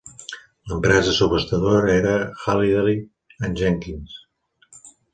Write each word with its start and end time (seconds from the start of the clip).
L'empresa 0.71 1.13
subhastadora 1.17 1.93
era 1.97 2.17
Halliday 2.55 2.99
and 3.45 3.63
Jenkins. 3.63 4.21